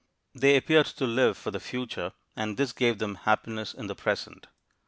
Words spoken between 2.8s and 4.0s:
them happiness in the